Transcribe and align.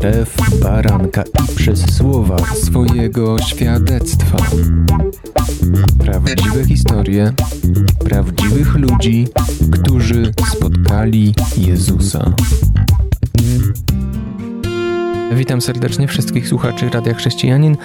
krew 0.00 0.36
baranka 0.62 1.22
i 1.22 1.54
przez 1.56 1.96
słowa 1.96 2.36
swojego 2.54 3.38
świadectwa. 3.38 4.38
Prawdziwe 5.98 6.64
historie 6.64 7.32
prawdziwych 8.04 8.74
ludzi, 8.74 9.28
którzy 9.72 10.32
spotkali 10.56 11.34
Jezusa. 11.56 12.32
Witam 15.32 15.60
serdecznie 15.60 16.08
wszystkich 16.08 16.48
słuchaczy 16.48 16.90
Radia 16.90 17.14
Chrześcijanin. 17.14 17.76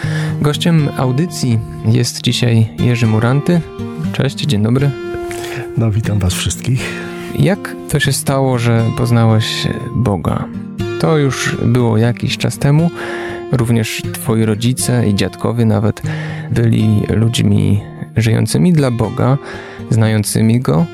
Gościem 0.41 0.89
audycji 0.97 1.59
jest 1.85 2.21
dzisiaj 2.21 2.69
Jerzy 2.79 3.07
Muranty. 3.07 3.61
Cześć, 4.13 4.37
dzień 4.37 4.63
dobry. 4.63 4.91
No, 5.77 5.91
witam 5.91 6.19
Was 6.19 6.33
wszystkich. 6.33 7.03
Jak 7.39 7.75
to 7.89 7.99
się 7.99 8.13
stało, 8.13 8.59
że 8.59 8.85
poznałeś 8.97 9.67
Boga? 9.95 10.45
To 11.03 11.17
już 11.17 11.57
było 11.65 11.97
jakiś 11.97 12.37
czas 12.37 12.57
temu. 12.57 12.91
Również 13.51 14.01
twoi 14.13 14.45
rodzice 14.45 15.07
i 15.07 15.15
dziadkowie 15.15 15.65
nawet 15.65 16.01
byli 16.51 17.01
ludźmi 17.09 17.81
żyjącymi 18.17 18.73
dla 18.73 18.91
Boga, 18.91 19.37
znającymi 19.89 20.59
Go, 20.59 20.85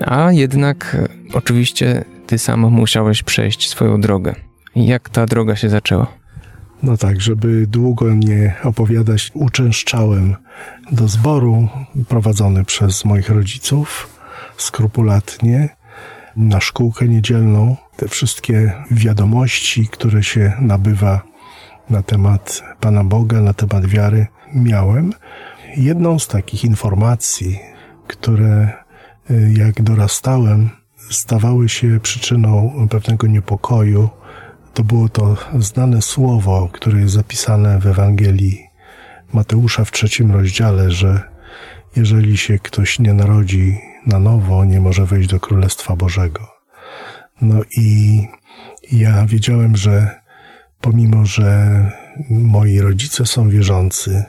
a 0.00 0.32
jednak 0.32 0.96
oczywiście 1.34 2.04
ty 2.26 2.38
sam 2.38 2.60
musiałeś 2.60 3.22
przejść 3.22 3.68
swoją 3.68 4.00
drogę. 4.00 4.34
Jak 4.76 5.08
ta 5.08 5.26
droga 5.26 5.56
się 5.56 5.68
zaczęła? 5.68 6.06
No 6.82 6.96
tak, 6.96 7.20
żeby 7.20 7.66
długo 7.66 8.14
nie 8.14 8.54
opowiadać, 8.62 9.30
uczęszczałem 9.34 10.36
do 10.92 11.08
zboru 11.08 11.68
prowadzony 12.08 12.64
przez 12.64 13.04
moich 13.04 13.28
rodziców 13.28 14.08
skrupulatnie 14.56 15.68
na 16.36 16.60
szkółkę 16.60 17.08
niedzielną. 17.08 17.76
Te 17.96 18.08
wszystkie 18.08 18.72
wiadomości, 18.90 19.88
które 19.88 20.22
się 20.22 20.52
nabywa 20.60 21.22
na 21.90 22.02
temat 22.02 22.62
Pana 22.80 23.04
Boga, 23.04 23.40
na 23.40 23.54
temat 23.54 23.86
wiary, 23.86 24.26
miałem. 24.54 25.12
Jedną 25.76 26.18
z 26.18 26.28
takich 26.28 26.64
informacji, 26.64 27.58
które 28.06 28.68
y, 29.30 29.54
jak 29.56 29.82
dorastałem, 29.82 30.70
stawały 31.10 31.68
się 31.68 32.00
przyczyną 32.00 32.72
pewnego 32.90 33.26
niepokoju, 33.26 34.08
to 34.74 34.84
było 34.84 35.08
to 35.08 35.36
znane 35.58 36.02
słowo, 36.02 36.68
które 36.72 37.00
jest 37.00 37.14
zapisane 37.14 37.78
w 37.78 37.86
Ewangelii 37.86 38.74
Mateusza 39.32 39.84
w 39.84 39.90
trzecim 39.90 40.32
rozdziale, 40.32 40.90
że 40.90 41.22
jeżeli 41.96 42.36
się 42.36 42.58
ktoś 42.58 42.98
nie 42.98 43.14
narodzi 43.14 43.78
na 44.06 44.18
nowo, 44.18 44.64
nie 44.64 44.80
może 44.80 45.06
wejść 45.06 45.28
do 45.28 45.40
Królestwa 45.40 45.96
Bożego. 45.96 46.53
No 47.42 47.60
i 47.76 48.20
ja 48.92 49.26
wiedziałem, 49.26 49.76
że 49.76 50.20
pomimo, 50.80 51.26
że 51.26 51.80
moi 52.30 52.80
rodzice 52.80 53.26
są 53.26 53.48
wierzący, 53.48 54.24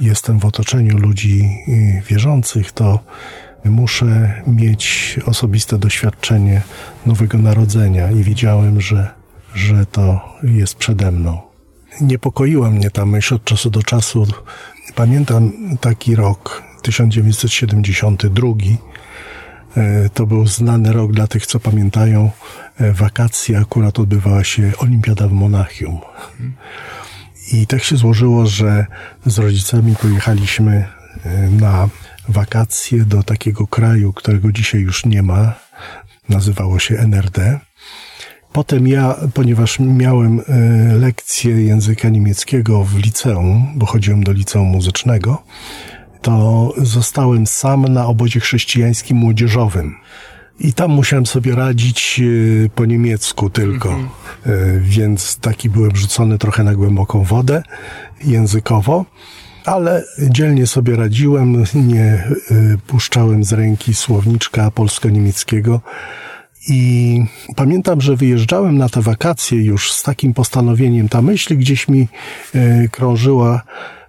jestem 0.00 0.38
w 0.38 0.44
otoczeniu 0.44 0.98
ludzi 0.98 1.48
y, 1.68 2.02
wierzących, 2.08 2.72
to 2.72 3.00
muszę 3.64 4.42
mieć 4.46 5.16
osobiste 5.26 5.78
doświadczenie 5.78 6.62
nowego 7.06 7.38
narodzenia 7.38 8.10
i 8.10 8.22
wiedziałem, 8.22 8.80
że, 8.80 9.10
że 9.54 9.86
to 9.86 10.20
jest 10.42 10.74
przede 10.74 11.12
mną. 11.12 11.40
Niepokoiła 12.00 12.70
mnie 12.70 12.90
ta 12.90 13.06
myśl 13.06 13.34
od 13.34 13.44
czasu 13.44 13.70
do 13.70 13.82
czasu. 13.82 14.26
Pamiętam 14.94 15.52
taki 15.80 16.16
rok, 16.16 16.62
1972. 16.82 18.48
E, 19.76 20.08
to 20.08 20.26
był 20.26 20.46
znany 20.46 20.92
rok 20.92 21.12
dla 21.12 21.26
tych, 21.26 21.46
co 21.46 21.60
pamiętają. 21.60 22.30
E, 22.80 22.92
wakacje 22.92 23.58
akurat 23.58 23.98
odbywała 23.98 24.44
się 24.44 24.72
Olimpiada 24.78 25.28
w 25.28 25.32
Monachium. 25.32 25.98
I 27.52 27.66
tak 27.66 27.82
się 27.82 27.96
złożyło, 27.96 28.46
że 28.46 28.86
z 29.26 29.38
rodzicami 29.38 29.96
pojechaliśmy 29.96 30.86
e, 31.24 31.50
na 31.50 31.88
wakacje 32.28 33.04
do 33.04 33.22
takiego 33.22 33.66
kraju, 33.66 34.12
którego 34.12 34.52
dzisiaj 34.52 34.80
już 34.80 35.06
nie 35.06 35.22
ma. 35.22 35.54
Nazywało 36.28 36.78
się 36.78 36.98
NRD. 36.98 37.60
Potem 38.52 38.88
ja, 38.88 39.16
ponieważ 39.34 39.78
miałem 39.80 40.42
lekcję 41.00 41.62
języka 41.62 42.08
niemieckiego 42.08 42.84
w 42.84 42.98
liceum, 42.98 43.72
bo 43.74 43.86
chodziłem 43.86 44.24
do 44.24 44.32
liceum 44.32 44.68
muzycznego, 44.68 45.42
to 46.26 46.72
zostałem 46.76 47.46
sam 47.46 47.88
na 47.88 48.06
obozie 48.06 48.40
chrześcijańskim 48.40 49.16
młodzieżowym. 49.16 49.96
I 50.60 50.72
tam 50.72 50.90
musiałem 50.90 51.26
sobie 51.26 51.54
radzić 51.54 52.20
e, 52.20 52.68
po 52.68 52.84
niemiecku 52.84 53.50
tylko, 53.50 53.88
mm 53.88 54.06
-hmm. 54.06 54.80
więc 54.80 55.36
taki 55.36 55.70
byłem 55.70 55.96
rzucony 55.96 56.38
trochę 56.38 56.64
na 56.64 56.74
głęboką 56.74 57.24
wodę 57.24 57.62
językowo, 58.24 59.04
ale 59.64 60.04
dzielnie 60.30 60.66
sobie 60.66 60.96
radziłem, 60.96 61.64
nie 61.74 62.02
e, 62.04 62.24
puszczałem 62.86 63.44
z 63.44 63.52
ręki 63.52 63.94
słowniczka 63.94 64.70
polsko-niemieckiego. 64.70 65.80
I 66.68 67.22
pamiętam, 67.56 68.00
że 68.00 68.16
wyjeżdżałem 68.16 68.78
na 68.78 68.88
te 68.88 69.02
wakacje 69.02 69.62
już 69.62 69.92
z 69.92 70.02
takim 70.02 70.34
postanowieniem. 70.34 71.08
Ta 71.08 71.22
myśl 71.22 71.56
gdzieś 71.56 71.88
mi 71.88 72.08
krążyła, 72.90 73.62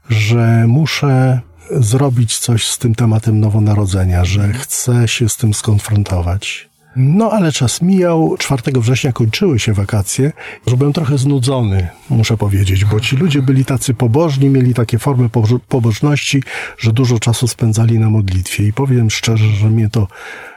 że 0.10 0.66
muszę 0.68 1.42
zrobić 1.72 2.40
coś 2.40 2.68
z 2.68 2.78
tym 2.78 2.96
tematem 2.96 3.40
nowonarodzenia, 3.40 4.26
że 4.26 4.54
chce 4.54 5.08
się 5.08 5.30
z 5.30 5.38
tym 5.38 5.54
skonfrontować. 5.54 6.67
No 7.00 7.32
ale 7.32 7.52
czas 7.52 7.82
mijał. 7.82 8.36
4 8.40 8.62
września 8.76 9.12
kończyły 9.12 9.60
się 9.60 9.74
wakacje. 9.74 10.32
Byłem 10.78 10.94
trochę 10.94 11.18
znudzony, 11.18 11.88
muszę 12.10 12.38
powiedzieć, 12.38 12.86
bo 12.86 13.00
ci 13.00 13.16
ludzie 13.16 13.42
byli 13.42 13.66
tacy 13.66 13.94
pobożni, 13.94 14.50
mieli 14.50 14.74
takie 14.74 15.00
formy 15.00 15.30
pobożności, 15.68 16.44
że 16.78 16.94
dużo 16.94 17.20
czasu 17.20 17.48
spędzali 17.48 18.00
na 18.00 18.10
modlitwie. 18.10 18.68
I 18.68 18.74
powiem 18.74 19.10
szczerze, 19.12 19.48
że 19.48 19.70
mnie 19.70 19.90
to 19.90 20.08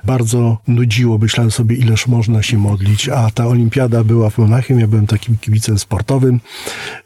bardzo 0.05 0.59
nudziło. 0.69 1.19
Myślałem 1.19 1.51
sobie, 1.51 1.77
ileż 1.77 2.07
można 2.07 2.43
się 2.43 2.59
modlić, 2.59 3.09
a 3.09 3.31
ta 3.31 3.47
olimpiada 3.47 4.05
była 4.05 4.31
w 4.31 4.39
Monachium. 4.39 4.81
Ja 4.81 4.87
byłem 4.87 5.07
takim 5.07 5.37
kibicem 5.37 5.79
sportowym 5.79 6.41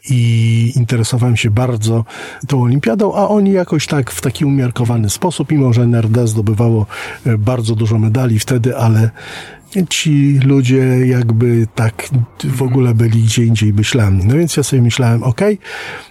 i 0.09 0.71
interesowałem 0.75 1.37
się 1.37 1.49
bardzo 1.51 2.05
tą 2.47 2.63
olimpiadą, 2.63 3.13
a 3.13 3.27
oni 3.27 3.51
jakoś 3.51 3.87
tak 3.87 4.11
w 4.11 4.21
taki 4.21 4.45
umiarkowany 4.45 5.09
sposób, 5.09 5.51
mimo 5.51 5.73
że 5.73 5.81
NRD 5.81 6.27
zdobywało 6.27 6.85
e, 7.25 7.37
bardzo 7.37 7.75
dużo 7.75 7.99
medali 7.99 8.39
wtedy, 8.39 8.77
ale 8.77 9.09
ci 9.89 10.39
ludzie 10.43 11.07
jakby 11.07 11.67
tak 11.75 12.09
w 12.43 12.61
ogóle 12.61 12.93
byli 12.93 13.23
gdzie 13.23 13.45
indziej 13.45 13.73
myślami. 13.73 14.25
No 14.25 14.35
więc 14.35 14.57
ja 14.57 14.63
sobie 14.63 14.81
myślałem, 14.81 15.23
ok, 15.23 15.41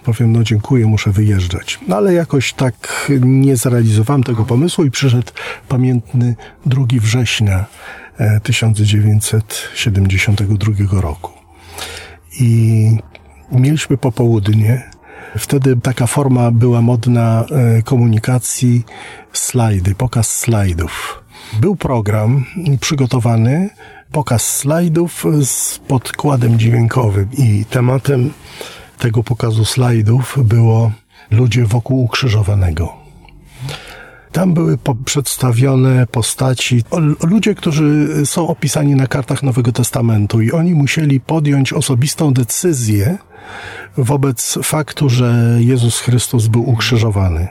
powiem, 0.03 0.31
no 0.31 0.43
dziękuję, 0.43 0.85
muszę 0.85 1.11
wyjeżdżać. 1.11 1.79
No 1.87 1.95
ale 1.95 2.13
jakoś 2.13 2.53
tak 2.53 3.11
nie 3.21 3.57
zrealizowałem 3.57 4.23
tego 4.23 4.45
pomysłu 4.45 4.85
i 4.85 4.91
przyszedł 4.91 5.31
pamiętny 5.67 6.35
2 6.65 6.85
września 7.01 7.65
1972 8.43 10.97
e, 10.97 11.01
roku. 11.01 11.31
I 12.39 12.89
mieliśmy 13.51 13.97
popołudnie. 13.97 14.83
Wtedy 15.37 15.77
taka 15.83 16.07
forma 16.07 16.51
była 16.51 16.81
modna 16.81 17.45
e, 17.45 17.81
komunikacji, 17.81 18.83
slajdy, 19.33 19.95
pokaz 19.95 20.35
slajdów. 20.35 21.24
Był 21.53 21.75
program 21.75 22.45
przygotowany, 22.81 23.69
pokaz 24.11 24.57
slajdów 24.57 25.25
z 25.43 25.79
podkładem 25.79 26.59
dźwiękowym 26.59 27.27
i 27.37 27.65
tematem 27.69 28.31
tego 28.97 29.23
pokazu 29.23 29.65
slajdów 29.65 30.37
było 30.43 30.91
ludzie 31.31 31.65
wokół 31.65 32.03
ukrzyżowanego. 32.03 32.93
Tam 34.31 34.53
były 34.53 34.77
przedstawione 35.05 36.07
postaci, 36.07 36.83
ludzie, 37.23 37.55
którzy 37.55 38.07
są 38.25 38.47
opisani 38.47 38.95
na 38.95 39.07
kartach 39.07 39.43
Nowego 39.43 39.71
Testamentu 39.71 40.41
i 40.41 40.51
oni 40.51 40.73
musieli 40.73 41.19
podjąć 41.19 41.73
osobistą 41.73 42.33
decyzję 42.33 43.17
wobec 43.97 44.59
faktu, 44.63 45.09
że 45.09 45.57
Jezus 45.59 45.99
Chrystus 45.99 46.47
był 46.47 46.69
ukrzyżowany 46.69 47.47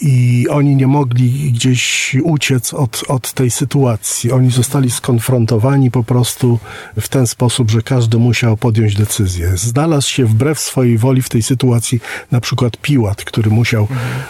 i 0.00 0.46
oni 0.50 0.76
nie 0.76 0.86
mogli 0.86 1.52
gdzieś 1.52 2.16
uciec 2.24 2.74
od, 2.74 3.04
od 3.08 3.32
tej 3.32 3.50
sytuacji. 3.50 4.32
Oni 4.32 4.50
zostali 4.50 4.90
skonfrontowani 4.90 5.90
po 5.90 6.04
prostu 6.04 6.58
w 7.00 7.08
ten 7.08 7.26
sposób, 7.26 7.70
że 7.70 7.82
każdy 7.82 8.18
musiał 8.18 8.56
podjąć 8.56 8.94
decyzję. 8.94 9.52
Znalazł 9.56 10.10
się 10.10 10.24
wbrew 10.26 10.60
swojej 10.60 10.98
woli 10.98 11.22
w 11.22 11.28
tej 11.28 11.42
sytuacji 11.42 12.00
na 12.30 12.40
przykład 12.40 12.76
Piłat, 12.76 13.24
który 13.24 13.50
musiał 13.50 13.88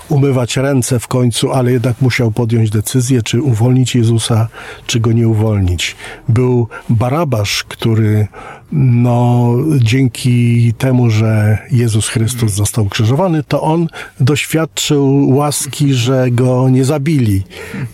umywać 0.09 0.57
ręce 0.57 0.99
w 0.99 1.09
końcu, 1.09 1.53
ale 1.53 1.73
jednak 1.73 2.01
musiał 2.01 2.33
podjąć 2.33 2.71
decyzję, 2.71 3.23
czy 3.23 3.43
uwolnić 3.43 3.95
Jezusa, 3.95 4.49
czy 4.87 5.01
go 5.01 5.13
nie 5.13 5.29
uwolnić. 5.29 5.97
Był 6.29 6.69
Barabasz, 6.89 7.65
który 7.65 8.29
no, 8.73 9.55
dzięki 9.79 10.73
temu, 10.79 11.11
że 11.11 11.59
Jezus 11.71 12.09
Chrystus 12.09 12.53
został 12.53 12.89
krzyżowany, 12.89 13.43
to 13.43 13.63
on 13.63 13.89
doświadczył 14.21 15.29
łaski, 15.29 15.95
że 15.95 16.31
go 16.31 16.69
nie 16.69 16.85
zabili, 16.85 17.43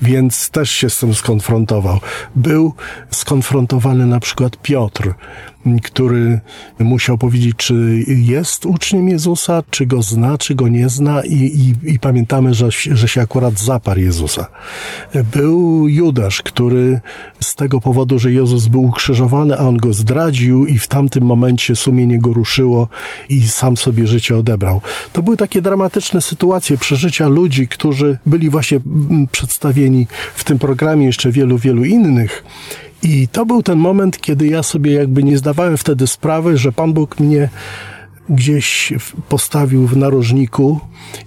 więc 0.02 0.50
też 0.50 0.70
się 0.70 0.90
z 0.90 0.98
tym 0.98 1.14
skonfrontował. 1.14 2.00
Był 2.36 2.75
skonfrontowany 3.10 4.06
na 4.06 4.20
przykład 4.20 4.62
Piotr, 4.62 5.14
który 5.76 6.40
musiał 6.78 7.18
powiedzieć, 7.18 7.56
czy 7.56 8.04
jest 8.06 8.66
uczniem 8.66 9.08
Jezusa, 9.08 9.62
czy 9.70 9.86
go 9.86 10.02
zna, 10.02 10.38
czy 10.38 10.54
go 10.54 10.68
nie 10.68 10.88
zna 10.88 11.22
i, 11.24 11.34
i, 11.34 11.92
i 11.92 11.98
pamiętamy, 11.98 12.54
że, 12.54 12.68
że 12.70 13.08
się 13.08 13.20
akurat 13.20 13.58
zaparł 13.58 14.00
Jezusa. 14.00 14.46
Był 15.34 15.88
Judasz, 15.88 16.42
który 16.42 17.00
z 17.40 17.54
tego 17.54 17.80
powodu, 17.80 18.18
że 18.18 18.32
Jezus 18.32 18.66
był 18.66 18.84
ukrzyżowany, 18.84 19.58
a 19.58 19.58
on 19.58 19.76
go 19.76 19.92
zdradził 19.92 20.66
i 20.66 20.78
w 20.78 20.88
tamtym 20.88 21.24
momencie 21.24 21.76
sumienie 21.76 22.18
go 22.18 22.32
ruszyło 22.32 22.88
i 23.28 23.48
sam 23.48 23.76
sobie 23.76 24.06
życie 24.06 24.36
odebrał. 24.36 24.80
To 25.12 25.22
były 25.22 25.36
takie 25.36 25.62
dramatyczne 25.62 26.20
sytuacje, 26.20 26.78
przeżycia 26.78 27.28
ludzi, 27.28 27.68
którzy 27.68 28.18
byli 28.26 28.50
właśnie 28.50 28.80
przedstawieni 29.32 30.06
w 30.34 30.44
tym 30.44 30.58
programie, 30.58 31.06
jeszcze 31.06 31.30
wielu, 31.30 31.58
wielu 31.58 31.84
innych. 31.84 32.44
I 33.02 33.28
to 33.28 33.46
był 33.46 33.62
ten 33.62 33.78
moment, 33.78 34.20
kiedy 34.20 34.46
ja 34.46 34.62
sobie 34.62 34.92
jakby 34.92 35.22
nie 35.22 35.38
zdawałem 35.38 35.76
wtedy 35.76 36.06
sprawy, 36.06 36.58
że 36.58 36.72
Pan 36.72 36.92
Bóg 36.92 37.20
mnie 37.20 37.48
gdzieś 38.28 38.92
postawił 39.28 39.86
w 39.86 39.96
narożniku 39.96 40.80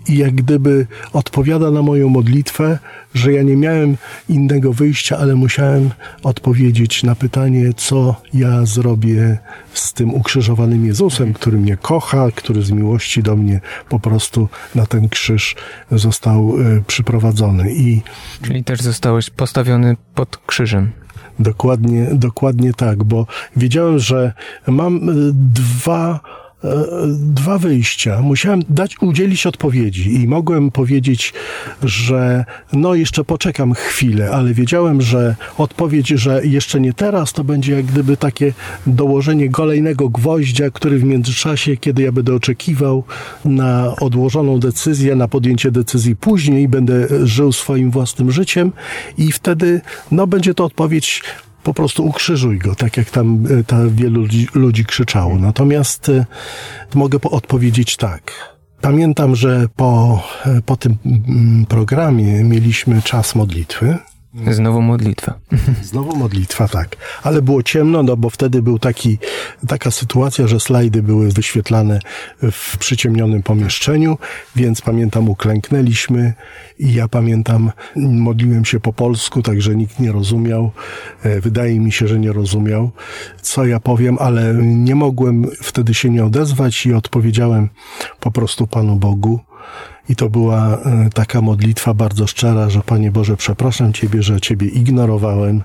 i 0.07 0.18
jak 0.18 0.35
gdyby 0.35 0.88
odpowiada 1.13 1.71
na 1.71 1.81
moją 1.81 2.09
modlitwę, 2.09 2.79
że 3.13 3.33
ja 3.33 3.44
nie 3.44 3.56
miałem 3.56 3.97
innego 4.29 4.73
wyjścia, 4.73 5.18
ale 5.18 5.35
musiałem 5.35 5.89
odpowiedzieć 6.23 7.03
na 7.03 7.15
pytanie, 7.15 7.74
co 7.77 8.15
ja 8.33 8.65
zrobię 8.65 9.38
z 9.74 9.94
tym 9.94 10.13
ukrzyżowanym 10.13 10.85
Jezusem, 10.85 11.33
który 11.33 11.57
mnie 11.57 11.77
kocha, 11.77 12.31
który 12.35 12.62
z 12.62 12.71
miłości 12.71 13.24
do 13.24 13.35
mnie 13.35 13.62
po 13.89 14.00
prostu 14.00 14.50
na 14.75 14.85
ten 14.85 15.09
krzyż 15.09 15.56
został 15.91 16.53
e, 16.59 16.81
przyprowadzony. 16.88 17.74
I 17.74 18.01
Czyli 18.41 18.63
też 18.63 18.81
zostałeś 18.81 19.29
postawiony 19.29 19.97
pod 20.15 20.38
krzyżem. 20.38 20.91
Dokładnie, 21.39 22.07
dokładnie 22.13 22.74
tak, 22.74 23.04
bo 23.04 23.25
wiedziałem, 23.56 24.00
że 24.00 24.33
mam 24.68 25.10
e, 25.10 25.13
dwa 25.33 26.19
dwa 27.18 27.58
wyjścia. 27.58 28.22
Musiałem 28.22 28.62
dać, 28.69 29.02
udzielić 29.02 29.46
odpowiedzi 29.46 30.22
i 30.22 30.28
mogłem 30.28 30.72
powiedzieć, 30.72 31.34
że 31.84 32.46
no 32.74 32.96
jeszcze 32.96 33.24
poczekam 33.24 33.74
chwilę, 33.74 34.30
ale 34.31 34.54
wiedziałem, 34.54 35.02
że 35.02 35.36
odpowiedź, 35.58 36.08
że 36.08 36.46
jeszcze 36.46 36.80
nie 36.80 36.94
teraz, 36.94 37.34
to 37.34 37.44
będzie 37.44 37.74
jak 37.74 37.86
gdyby 37.86 38.18
takie 38.18 38.54
dołożenie 38.88 39.50
kolejnego 39.50 40.10
gwoździa, 40.10 40.72
który 40.72 41.00
w 41.00 41.04
międzyczasie, 41.04 41.78
kiedy 41.78 42.02
ja 42.02 42.12
będę 42.12 42.36
oczekiwał 42.36 43.04
na 43.46 43.96
odłożoną 43.96 44.60
decyzję, 44.60 45.16
na 45.16 45.28
podjęcie 45.28 45.72
decyzji 45.72 46.16
później, 46.16 46.68
będę 46.68 47.08
żył 47.28 47.52
swoim 47.52 47.92
własnym 47.92 48.31
życiem 48.31 48.72
i 49.18 49.31
wtedy 49.31 49.81
no 50.12 50.28
będzie 50.28 50.54
to 50.54 50.66
odpowiedź 50.66 51.24
po 51.63 51.74
prostu 51.74 52.06
ukrzyżuj 52.06 52.60
go, 52.60 52.75
tak 52.75 52.98
jak 52.98 53.10
tam 53.10 53.44
e, 53.60 53.63
ta 53.63 53.78
wielu 53.88 54.22
ludzi, 54.22 54.48
ludzi 54.54 54.86
krzyczało. 54.86 55.40
Natomiast 55.40 56.10
e, 56.10 56.25
mogę 56.94 57.19
odpowiedzieć 57.22 57.98
tak. 57.98 58.31
Pamiętam, 58.81 59.36
że 59.36 59.68
po, 59.75 60.24
e, 60.46 60.62
po 60.62 60.75
tym 60.75 60.98
mm, 61.06 61.66
programie 61.66 62.44
mieliśmy 62.44 63.02
czas 63.02 63.36
modlitwy. 63.36 63.98
Znowu 64.51 64.81
modlitwa. 64.81 65.39
Znowu 65.83 66.16
modlitwa, 66.16 66.68
tak. 66.68 66.95
Ale 67.24 67.42
było 67.42 67.63
ciemno, 67.63 68.04
no 68.04 68.18
bo 68.18 68.30
wtedy 68.30 68.62
był 68.62 68.80
taki, 68.80 69.18
taka 69.68 69.92
sytuacja, 69.92 70.48
że 70.48 70.60
slajdy 70.60 71.04
były 71.04 71.30
wyświetlane 71.30 72.00
w 72.51 72.78
przyciemnionym 72.78 73.44
pomieszczeniu, 73.44 74.18
więc 74.56 74.81
pamiętam, 74.81 75.30
uklęknęliśmy 75.30 76.33
i 76.80 76.94
ja 76.94 77.07
pamiętam, 77.07 77.72
modliłem 77.95 78.66
się 78.66 78.80
po 78.80 78.94
polsku, 78.94 79.42
także 79.42 79.75
nikt 79.75 80.00
nie 80.00 80.12
rozumiał. 80.12 80.72
E, 81.24 81.42
wydaje 81.42 81.80
mi 81.80 81.92
się, 81.92 82.07
że 82.07 82.19
nie 82.19 82.34
rozumiał, 82.34 82.92
co 83.42 83.66
ja 83.66 83.80
powiem, 83.80 84.18
ale 84.19 84.54
nie 84.63 84.95
mogłem 84.95 85.45
wtedy 85.62 85.94
się 85.94 86.10
nie 86.10 86.25
odezwać 86.25 86.86
i 86.86 86.94
odpowiedziałem 86.94 87.69
po 88.19 88.31
prostu 88.31 88.68
Panu 88.68 88.95
Bogu. 88.95 89.39
I 90.12 90.16
to 90.16 90.30
była 90.30 90.78
e, 90.78 91.10
taka 91.13 91.42
modlitwa 91.42 91.94
bardzo 91.94 92.28
szczera, 92.28 92.69
że 92.69 92.81
Panie 92.81 93.12
Boże, 93.12 93.38
przepraszam 93.38 93.94
Ciebie, 93.94 94.24
że 94.24 94.42
Ciebie 94.42 94.68
ignorowałem, 94.68 95.63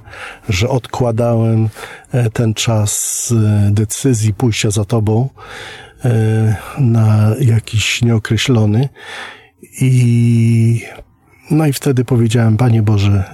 że 0.48 0.68
odkładałem 0.68 1.68
e, 2.12 2.30
ten 2.30 2.54
czas 2.54 3.32
e, 3.36 3.70
decyzji 3.70 4.34
pójścia 4.34 4.70
za 4.70 4.84
Tobą 4.84 5.28
na 6.78 7.34
jakiś 7.40 8.02
nieokreślony. 8.02 8.88
I 9.80 10.82
no 11.50 11.66
i 11.66 11.72
wtedy 11.72 12.04
powiedziałem, 12.04 12.56
Panie 12.56 12.82
Boże, 12.82 13.24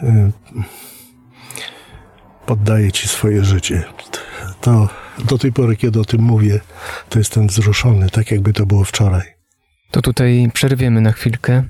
poddaję 2.46 2.92
Ci 2.92 3.08
swoje 3.08 3.44
życie. 3.44 3.84
To 4.60 4.88
do 5.24 5.38
tej 5.38 5.52
pory, 5.52 5.76
kiedy 5.76 6.00
o 6.00 6.04
tym 6.04 6.22
mówię, 6.22 6.60
to 7.08 7.18
jestem 7.18 7.46
wzruszony, 7.46 8.10
tak 8.10 8.30
jakby 8.30 8.52
to 8.52 8.66
było 8.66 8.84
wczoraj. 8.84 9.41
To 9.92 10.02
tutaj 10.02 10.50
przerwiemy 10.54 11.00
na 11.00 11.12
chwilkę. 11.12 11.62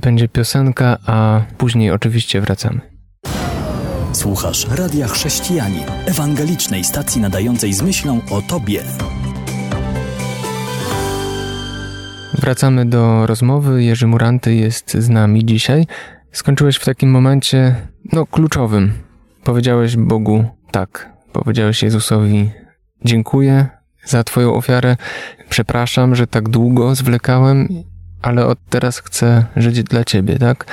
Będzie 0.00 0.28
piosenka, 0.28 0.98
a 1.06 1.40
później 1.58 1.90
oczywiście 1.90 2.40
wracamy. 2.40 2.80
Słuchasz 4.12 4.66
Radia 4.70 5.08
Chrześcijani, 5.08 5.80
ewangelicznej 6.06 6.84
stacji 6.84 7.20
nadającej 7.20 7.72
z 7.72 7.82
myślą 7.82 8.20
o 8.30 8.42
Tobie. 8.42 8.82
Wracamy 12.34 12.86
do 12.86 13.26
rozmowy. 13.26 13.84
Jerzy 13.84 14.06
Muranty 14.06 14.54
jest 14.54 14.96
z 14.98 15.08
nami 15.08 15.44
dzisiaj. 15.44 15.86
Skończyłeś 16.32 16.76
w 16.76 16.84
takim 16.84 17.10
momencie, 17.10 17.74
no, 18.12 18.26
kluczowym. 18.26 18.92
Powiedziałeś 19.44 19.96
Bogu 19.96 20.44
tak. 20.70 21.12
Powiedziałeś 21.32 21.82
Jezusowi 21.82 22.50
dziękuję 23.04 23.81
za 24.04 24.24
Twoją 24.24 24.54
ofiarę. 24.54 24.96
Przepraszam, 25.48 26.14
że 26.14 26.26
tak 26.26 26.48
długo 26.48 26.94
zwlekałem, 26.94 27.68
ale 28.22 28.46
od 28.46 28.58
teraz 28.70 28.98
chcę 28.98 29.44
żyć 29.56 29.82
dla 29.82 30.04
Ciebie, 30.04 30.38
tak? 30.38 30.64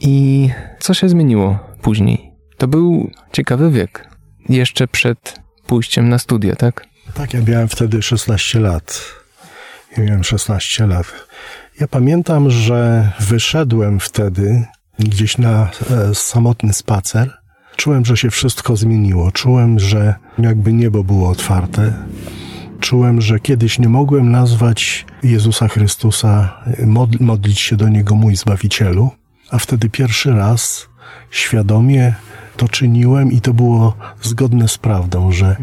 I 0.00 0.48
co 0.78 0.94
się 0.94 1.08
zmieniło 1.08 1.58
później? 1.82 2.30
To 2.58 2.68
był 2.68 3.10
ciekawy 3.32 3.70
wiek. 3.70 4.08
Jeszcze 4.48 4.88
przed 4.88 5.40
pójściem 5.66 6.08
na 6.08 6.18
studia, 6.18 6.56
tak? 6.56 6.86
Tak, 7.14 7.34
ja 7.34 7.40
miałem 7.48 7.68
wtedy 7.68 8.02
16 8.02 8.60
lat. 8.60 9.04
Ja 9.96 10.04
miałem 10.04 10.24
16 10.24 10.86
lat. 10.86 11.06
Ja 11.80 11.88
pamiętam, 11.88 12.50
że 12.50 13.10
wyszedłem 13.20 14.00
wtedy 14.00 14.64
gdzieś 14.98 15.38
na 15.38 15.70
e, 15.90 16.14
samotny 16.14 16.72
spacer. 16.72 17.30
Czułem, 17.76 18.04
że 18.04 18.16
się 18.16 18.30
wszystko 18.30 18.76
zmieniło. 18.76 19.32
Czułem, 19.32 19.78
że 19.78 20.14
jakby 20.38 20.72
niebo 20.72 21.04
było 21.04 21.28
otwarte 21.30 21.92
czułem, 22.84 23.20
że 23.20 23.40
kiedyś 23.40 23.78
nie 23.78 23.88
mogłem 23.88 24.30
nazwać 24.30 25.06
Jezusa 25.22 25.68
Chrystusa, 25.68 26.62
modlić 27.20 27.60
się 27.60 27.76
do 27.76 27.88
Niego 27.88 28.14
mój 28.14 28.36
Zbawicielu, 28.36 29.10
a 29.50 29.58
wtedy 29.58 29.88
pierwszy 29.88 30.30
raz 30.32 30.88
świadomie 31.30 32.14
to 32.56 32.68
czyniłem 32.68 33.32
i 33.32 33.40
to 33.40 33.54
było 33.54 33.94
zgodne 34.22 34.68
z 34.68 34.78
prawdą, 34.78 35.32
że 35.32 35.56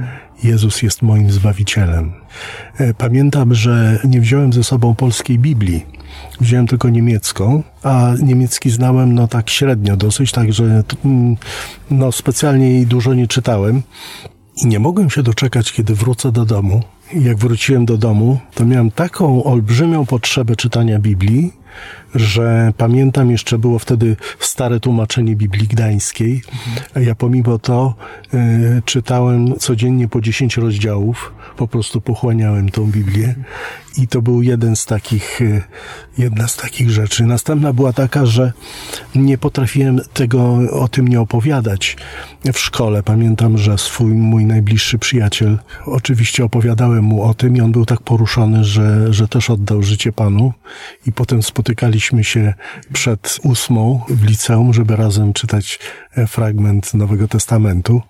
Jezus 0.43 0.81
jest 0.81 1.01
moim 1.01 1.31
Zbawicielem. 1.31 2.13
E, 2.77 2.93
pamiętam, 2.93 3.53
że 3.53 3.99
nie 4.03 4.21
wziąłem 4.21 4.53
ze 4.53 4.63
sobą 4.63 4.95
polskiej 4.95 5.39
Biblii. 5.39 5.85
Wziąłem 6.39 6.67
tylko 6.67 6.89
niemiecką, 6.89 7.63
a 7.83 8.13
niemiecki 8.23 8.69
znałem 8.69 9.13
no 9.13 9.27
tak 9.27 9.49
średnio 9.49 9.97
dosyć, 9.97 10.31
także 10.31 10.83
mm, 11.05 11.35
no 11.91 12.11
specjalnie 12.11 12.71
jej 12.71 12.85
dużo 12.85 13.13
nie 13.13 13.27
czytałem. 13.27 13.81
I 14.63 14.67
nie 14.67 14.79
mogłem 14.79 15.09
się 15.09 15.23
doczekać, 15.23 15.71
kiedy 15.71 15.95
wrócę 15.95 16.31
do 16.31 16.45
domu 16.45 16.81
jak 17.13 17.37
wróciłem 17.37 17.85
do 17.85 17.97
domu, 17.97 18.39
to 18.53 18.65
miałem 18.65 18.91
taką 18.91 19.43
olbrzymią 19.43 20.05
potrzebę 20.05 20.55
czytania 20.55 20.99
Biblii, 20.99 21.53
że 22.15 22.73
pamiętam 22.77 23.31
jeszcze 23.31 23.57
było 23.57 23.79
wtedy 23.79 24.15
stare 24.39 24.79
tłumaczenie 24.79 25.35
Biblii 25.35 25.67
Gdańskiej, 25.67 26.41
ja 26.95 27.15
pomimo 27.15 27.59
to 27.59 27.95
y, 28.33 28.81
czytałem 28.85 29.55
codziennie 29.59 30.07
po 30.07 30.21
10 30.21 30.57
rozdziałów, 30.57 31.33
po 31.57 31.67
prostu 31.67 32.01
pochłaniałem 32.01 32.69
tą 32.69 32.85
Biblię 32.85 33.35
i 33.97 34.07
to 34.07 34.21
był 34.21 34.41
jeden 34.41 34.75
z 34.75 34.85
takich, 34.85 35.41
y, 35.41 35.61
jedna 36.17 36.47
z 36.47 36.57
takich 36.57 36.89
rzeczy. 36.89 37.23
Następna 37.23 37.73
była 37.73 37.93
taka, 37.93 38.25
że 38.25 38.53
nie 39.15 39.37
potrafiłem 39.37 40.01
tego, 40.13 40.59
o 40.71 40.87
tym 40.87 41.07
nie 41.07 41.21
opowiadać 41.21 41.97
w 42.53 42.59
szkole. 42.59 43.03
Pamiętam, 43.03 43.57
że 43.57 43.77
swój 43.77 44.11
mój 44.11 44.45
najbliższy 44.45 44.99
przyjaciel, 44.99 45.59
oczywiście 45.85 46.43
opowiadałem 46.43 47.03
mu 47.03 47.23
o 47.23 47.33
tym 47.33 47.57
i 47.57 47.61
on 47.61 47.71
był 47.71 47.85
tak 47.85 48.01
poruszony, 48.01 48.63
że, 48.63 49.13
że 49.13 49.27
też 49.27 49.49
oddał 49.49 49.83
życie 49.83 50.11
Panu 50.11 50.53
i 51.07 51.11
potem 51.11 51.43
spotykaliśmy 51.61 52.23
się 52.23 52.53
przed 52.93 53.39
ósmą 53.43 54.01
w 54.09 54.23
liceum, 54.23 54.73
żeby 54.73 54.95
razem 54.95 55.33
czytać 55.33 55.79
e, 56.17 56.27
fragment 56.27 56.93
Nowego 56.93 57.27
Testamentu. 57.27 58.01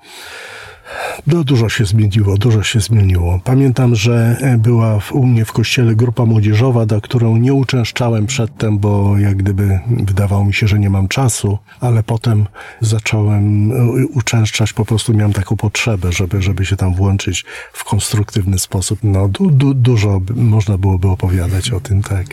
No, 1.28 1.44
dużo 1.44 1.70
się 1.70 1.86
zmieniło, 1.86 2.38
dużo 2.38 2.64
się 2.64 2.80
zmieniło. 2.80 3.40
Pamiętam, 3.44 3.96
że 3.96 4.38
była 4.58 5.00
u 5.12 5.26
mnie 5.26 5.46
w 5.46 5.52
kościele 5.52 5.96
grupa 5.96 6.26
młodzieżowa, 6.26 6.86
do 6.86 7.02
którą 7.02 7.38
nie 7.38 7.54
uczęszczałem 7.54 8.26
przedtem, 8.26 8.80
bo 8.80 9.18
jak 9.18 9.38
gdyby 9.38 9.80
wydawało 9.88 10.46
mi 10.46 10.54
się, 10.54 10.68
że 10.68 10.80
nie 10.80 10.90
mam 10.90 11.08
czasu, 11.08 11.58
ale 11.80 12.04
potem 12.04 12.46
zacząłem 12.82 13.72
uczęszczać, 14.14 14.74
po 14.74 14.86
prostu 14.86 15.14
miałem 15.14 15.34
taką 15.34 15.58
potrzebę, 15.58 16.12
żeby, 16.12 16.42
żeby 16.42 16.66
się 16.66 16.76
tam 16.76 16.96
włączyć 16.96 17.46
w 17.74 17.84
konstruktywny 17.84 18.60
sposób. 18.60 19.00
No, 19.04 19.28
du, 19.28 19.52
du, 19.52 19.74
dużo 19.74 20.22
można 20.36 20.78
byłoby 20.78 21.08
opowiadać 21.08 21.72
o 21.72 21.80
tym, 21.80 22.02
tak. 22.02 22.26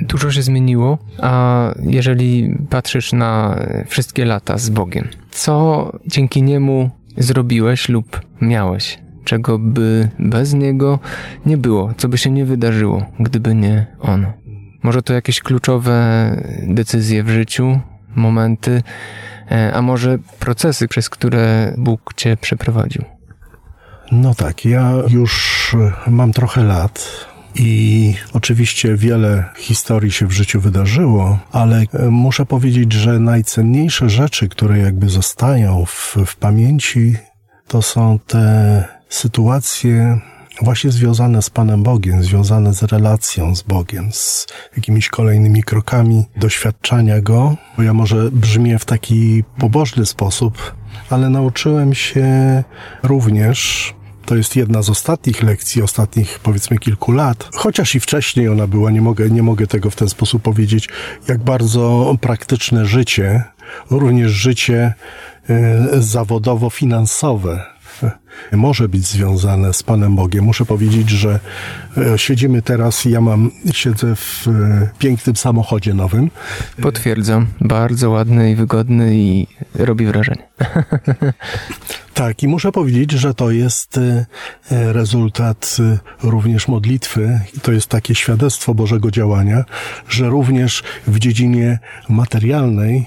Dużo 0.00 0.30
się 0.30 0.42
zmieniło, 0.42 0.98
a 1.18 1.74
jeżeli 1.82 2.56
patrzysz 2.70 3.12
na 3.12 3.58
wszystkie 3.86 4.24
lata 4.24 4.58
z 4.58 4.70
Bogiem, 4.70 5.08
co 5.30 5.92
dzięki 6.06 6.42
niemu 6.42 6.90
zrobiłeś 7.16 7.88
lub 7.88 8.20
miałeś, 8.40 8.98
czego 9.24 9.58
by 9.58 10.08
bez 10.18 10.54
niego 10.54 10.98
nie 11.46 11.56
było, 11.56 11.94
co 11.96 12.08
by 12.08 12.18
się 12.18 12.30
nie 12.30 12.44
wydarzyło, 12.44 13.06
gdyby 13.20 13.54
nie 13.54 13.86
on? 14.00 14.26
Może 14.82 15.02
to 15.02 15.12
jakieś 15.12 15.40
kluczowe 15.40 16.36
decyzje 16.62 17.24
w 17.24 17.28
życiu, 17.28 17.80
momenty, 18.14 18.82
e, 19.50 19.72
a 19.74 19.82
może 19.82 20.18
procesy, 20.38 20.88
przez 20.88 21.10
które 21.10 21.74
Bóg 21.78 22.14
cię 22.16 22.36
przeprowadził? 22.36 23.04
No 24.12 24.34
tak, 24.34 24.64
ja 24.64 24.92
już 25.08 25.76
mam 26.06 26.32
trochę 26.32 26.64
lat, 26.64 27.26
i 27.54 28.14
oczywiście 28.32 28.96
wiele 28.96 29.44
historii 29.56 30.12
się 30.12 30.26
w 30.26 30.32
życiu 30.32 30.60
wydarzyło, 30.60 31.38
ale 31.52 31.84
e, 31.92 32.10
muszę 32.10 32.46
powiedzieć, 32.46 32.92
że 32.92 33.18
najcenniejsze 33.18 34.10
rzeczy, 34.10 34.48
które 34.48 34.78
jakby 34.78 35.08
zostają 35.08 35.84
w, 35.86 36.16
w 36.26 36.36
pamięci, 36.36 37.16
to 37.68 37.82
są 37.82 38.18
te 38.26 38.84
sytuacje 39.08 40.20
właśnie 40.62 40.90
związane 40.90 41.42
z 41.42 41.50
Panem 41.50 41.82
Bogiem, 41.82 42.22
związane 42.22 42.74
z 42.74 42.82
relacją 42.82 43.54
z 43.54 43.62
Bogiem, 43.62 44.12
z 44.12 44.46
jakimiś 44.76 45.08
kolejnymi 45.08 45.62
krokami 45.62 46.24
doświadczania 46.36 47.20
Go. 47.20 47.56
Bo 47.76 47.82
ja 47.82 47.94
może 47.94 48.30
brzmię 48.30 48.78
w 48.78 48.84
taki 48.84 49.44
pobożny 49.58 50.06
sposób, 50.06 50.74
ale 51.10 51.30
nauczyłem 51.30 51.94
się 51.94 52.64
również 53.02 53.94
to 54.30 54.36
jest 54.36 54.56
jedna 54.56 54.82
z 54.82 54.90
ostatnich 54.90 55.42
lekcji, 55.42 55.82
ostatnich 55.82 56.38
powiedzmy 56.42 56.78
kilku 56.78 57.12
lat. 57.12 57.48
Chociaż 57.54 57.94
i 57.94 58.00
wcześniej 58.00 58.48
ona 58.48 58.66
była, 58.66 58.90
nie 58.90 59.02
mogę, 59.02 59.30
nie 59.30 59.42
mogę 59.42 59.66
tego 59.66 59.90
w 59.90 59.96
ten 59.96 60.08
sposób 60.08 60.42
powiedzieć, 60.42 60.88
jak 61.28 61.38
bardzo 61.38 62.14
praktyczne 62.20 62.86
życie, 62.86 63.44
również 63.90 64.32
życie 64.32 64.94
e, 65.48 65.88
zawodowo-finansowe 66.00 67.60
może 68.52 68.88
być 68.88 69.06
związane 69.06 69.72
z 69.72 69.82
Panem 69.82 70.16
Bogiem. 70.16 70.44
Muszę 70.44 70.64
powiedzieć, 70.64 71.10
że 71.10 71.40
e, 71.96 72.18
siedzimy 72.18 72.62
teraz, 72.62 73.04
ja 73.04 73.20
mam, 73.20 73.50
siedzę 73.72 74.16
w 74.16 74.48
e, 74.48 74.88
pięknym 74.98 75.36
samochodzie 75.36 75.94
nowym. 75.94 76.30
Potwierdzam, 76.82 77.46
bardzo 77.60 78.10
ładny 78.10 78.50
i 78.50 78.56
wygodny 78.56 79.16
i 79.16 79.46
robi 79.74 80.06
wrażenie. 80.06 80.48
Tak, 82.14 82.42
i 82.42 82.48
muszę 82.48 82.72
powiedzieć, 82.72 83.10
że 83.10 83.34
to 83.34 83.50
jest 83.50 83.98
e, 83.98 84.26
rezultat 84.92 85.76
również 86.22 86.68
modlitwy, 86.68 87.40
to 87.62 87.72
jest 87.72 87.86
takie 87.86 88.14
świadectwo 88.14 88.74
Bożego 88.74 89.10
działania, 89.10 89.64
że 90.08 90.28
również 90.28 90.82
w 91.06 91.18
dziedzinie 91.18 91.78
materialnej 92.08 93.06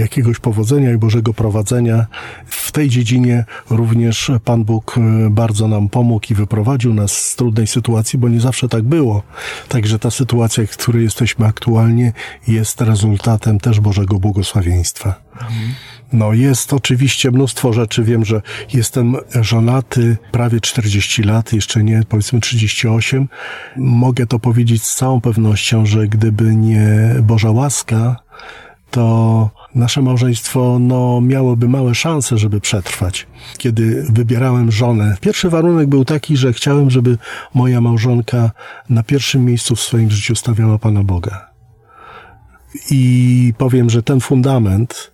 jakiegoś 0.00 0.38
powodzenia 0.38 0.92
i 0.92 0.98
Bożego 0.98 1.34
prowadzenia. 1.34 2.06
W 2.46 2.72
tej 2.72 2.88
dziedzinie 2.88 3.44
również 3.70 4.30
Pan 4.44 4.64
Bóg 4.64 4.98
e, 4.98 5.30
bardzo 5.30 5.68
nam 5.68 5.88
pomógł 5.88 6.26
i 6.30 6.34
wyprowadził 6.34 6.94
nas 6.94 7.12
z 7.12 7.36
trudnej 7.36 7.66
sytuacji, 7.66 8.18
bo 8.18 8.28
nie 8.28 8.40
zawsze 8.40 8.68
tak 8.68 8.82
było. 8.82 9.22
Także 9.68 9.98
ta 9.98 10.10
sytuacja, 10.10 10.66
w 10.66 10.76
której 10.76 11.04
jesteśmy 11.04 11.46
aktualnie, 11.46 12.12
jest 12.48 12.80
rezultatem 12.80 13.60
też 13.60 13.80
Bożego 13.80 14.18
błogosławieństwa. 14.18 15.14
No, 16.12 16.32
jest 16.32 16.72
oczywiście 16.72 17.30
mnóstwo 17.30 17.72
rzeczy. 17.72 18.04
Wiem, 18.04 18.24
że 18.24 18.42
jestem 18.74 19.16
żonaty 19.40 20.16
prawie 20.32 20.60
40 20.60 21.22
lat, 21.22 21.52
jeszcze 21.52 21.84
nie, 21.84 22.02
powiedzmy 22.08 22.40
38. 22.40 23.28
Mogę 23.76 24.26
to 24.26 24.38
powiedzieć 24.38 24.82
z 24.82 24.94
całą 24.94 25.20
pewnością, 25.20 25.86
że 25.86 26.08
gdyby 26.08 26.56
nie 26.56 27.14
Boża 27.22 27.50
łaska, 27.50 28.16
to 28.90 29.50
nasze 29.74 30.02
małżeństwo 30.02 30.78
no, 30.80 31.20
miałoby 31.20 31.68
małe 31.68 31.94
szanse, 31.94 32.38
żeby 32.38 32.60
przetrwać. 32.60 33.26
Kiedy 33.58 34.06
wybierałem 34.10 34.72
żonę, 34.72 35.16
pierwszy 35.20 35.50
warunek 35.50 35.88
był 35.88 36.04
taki, 36.04 36.36
że 36.36 36.52
chciałem, 36.52 36.90
żeby 36.90 37.18
moja 37.54 37.80
małżonka 37.80 38.50
na 38.90 39.02
pierwszym 39.02 39.44
miejscu 39.44 39.76
w 39.76 39.80
swoim 39.80 40.10
życiu 40.10 40.34
stawiała 40.34 40.78
Pana 40.78 41.04
Boga. 41.04 41.50
I 42.90 43.54
powiem, 43.58 43.90
że 43.90 44.02
ten 44.02 44.20
fundament, 44.20 45.10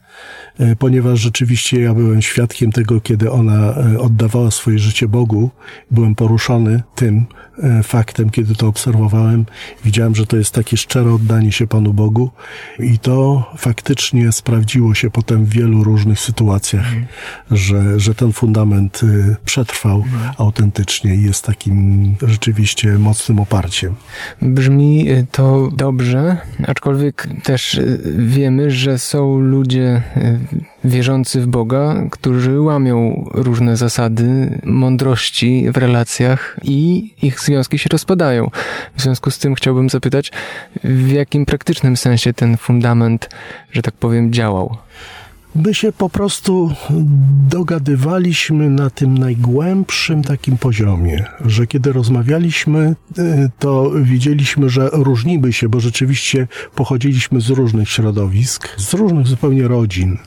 ponieważ 0.79 1.21
rzeczywiście 1.21 1.81
ja 1.81 1.95
byłem 1.95 2.23
świadkiem 2.23 2.73
tego, 2.73 3.01
kiedy 3.01 3.31
ona 3.31 3.75
e, 3.75 3.99
oddawała 3.99 4.51
swoje 4.51 4.79
życie 4.79 5.09
Bogu, 5.09 5.51
byłem 5.91 6.15
poruszony 6.15 6.83
tym, 6.95 7.27
E, 7.63 7.83
faktem, 7.83 8.31
kiedy 8.31 8.55
to 8.55 8.69
obserwowałem. 8.69 9.47
Widziałem, 9.85 10.15
że 10.15 10.27
to 10.27 10.37
jest 10.37 10.55
takie 10.55 10.77
szczere 10.77 11.13
oddanie 11.13 11.53
się 11.53 11.67
Panu 11.67 11.95
Bogu 11.95 12.31
i 12.79 12.99
to 12.99 13.51
faktycznie 13.59 14.33
sprawdziło 14.33 14.95
się 14.95 15.11
potem 15.11 15.45
w 15.45 15.49
wielu 15.49 15.85
różnych 15.85 16.21
sytuacjach, 16.21 16.93
mm. 16.93 17.07
że, 17.51 18.01
że 18.01 18.15
ten 18.15 18.33
fundament 18.33 19.01
przetrwał 19.45 19.97
mm. 19.97 20.33
autentycznie 20.39 21.15
i 21.15 21.23
jest 21.23 21.45
takim 21.45 22.17
rzeczywiście 22.23 22.99
mocnym 22.99 23.41
oparciem. 23.41 23.95
Brzmi 24.43 25.07
to 25.33 25.71
dobrze, 25.77 26.37
aczkolwiek 26.67 27.29
też 27.43 27.81
wiemy, 28.19 28.71
że 28.71 28.99
są 28.99 29.39
ludzie 29.39 30.03
wierzący 30.85 31.41
w 31.41 31.47
Boga, 31.47 31.95
którzy 32.11 32.61
łamią 32.61 33.25
różne 33.35 33.77
zasady 33.77 34.59
mądrości 34.65 35.67
w 35.73 35.77
relacjach 35.77 36.57
i 36.63 37.11
ich 37.23 37.41
związki 37.41 37.79
się 37.79 37.89
rozpadają. 37.93 38.51
W 38.97 39.03
związku 39.03 39.31
z 39.31 39.39
tym 39.39 39.55
chciałbym 39.55 39.91
zapytać, 39.91 40.33
w 40.85 41.13
jakim 41.13 41.47
praktycznym 41.47 41.97
sensie 41.97 42.33
ten 42.33 42.57
fundament, 42.57 43.29
że 43.73 43.83
tak 43.83 43.95
powiem, 43.95 44.33
działał? 44.33 44.77
My 45.55 45.75
się 45.75 45.93
po 45.93 46.09
prostu 46.09 46.71
dogadywaliśmy 47.49 48.71
na 48.71 48.91
tym 48.91 49.19
najgłębszym 49.19 50.23
takim 50.23 50.59
poziomie, 50.59 51.25
że 51.47 51.67
kiedy 51.67 51.93
rozmawialiśmy, 51.93 52.95
y, 53.19 53.51
to 53.59 53.91
widzieliśmy, 54.03 54.71
że 54.71 54.89
różnimy 54.93 55.53
się, 55.53 55.69
bo 55.69 55.81
rzeczywiście 55.81 56.49
pochodziliśmy 56.75 57.41
z 57.41 57.51
różnych 57.51 57.91
środowisk, 57.91 58.69
z 58.77 58.95
różnych 58.95 59.27
zupełnie 59.27 59.69
rodzin. 59.69 60.19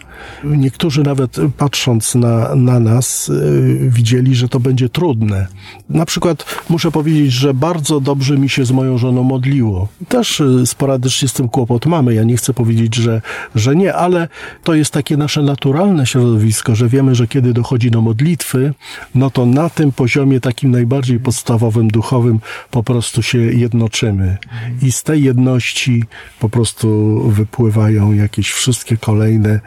Niektórzy 0.44 1.04
nawet 1.04 1.38
patrząc 1.58 2.16
na, 2.16 2.56
na 2.56 2.80
nas 2.80 3.30
y, 3.30 3.90
widzieli, 3.94 4.36
że 4.36 4.50
to 4.50 4.60
będzie 4.60 4.90
trudne. 4.90 5.48
Na 5.90 6.06
przykład 6.06 6.46
muszę 6.70 6.92
powiedzieć, 6.92 7.32
że 7.32 7.54
bardzo 7.54 8.00
dobrze 8.00 8.38
mi 8.38 8.50
się 8.50 8.66
z 8.66 8.72
moją 8.72 8.98
żoną 8.98 9.24
modliło. 9.24 9.88
Też 10.08 10.40
y, 10.40 10.66
sporadycznie 10.66 11.28
z 11.28 11.34
tym 11.34 11.50
kłopot 11.50 11.86
mamy. 11.86 12.14
Ja 12.14 12.24
nie 12.24 12.38
chcę 12.38 12.54
powiedzieć, 12.54 12.96
że, 12.96 13.22
że 13.56 13.76
nie, 13.76 13.94
ale 13.94 14.28
to 14.64 14.74
jest 14.74 14.92
takie 14.92 15.17
nasze 15.18 15.42
naturalne 15.42 16.06
środowisko, 16.06 16.76
że 16.76 16.88
wiemy, 16.88 17.16
że 17.16 17.28
kiedy 17.28 17.54
dochodzi 17.54 17.92
do 17.92 18.02
modlitwy, 18.02 18.74
no 19.16 19.30
to 19.30 19.46
na 19.46 19.70
tym 19.70 19.92
poziomie 19.92 20.40
takim 20.40 20.72
najbardziej 20.72 21.20
podstawowym, 21.20 21.88
duchowym 21.88 22.40
po 22.72 22.84
prostu 22.84 23.24
się 23.24 23.38
jednoczymy. 23.38 24.38
I 24.82 24.92
z 24.92 25.04
tej 25.04 25.24
jedności 25.24 26.04
po 26.40 26.50
prostu 26.50 27.20
wypływają 27.30 28.14
jakieś 28.14 28.52
wszystkie 28.52 28.98
kolejne 28.98 29.60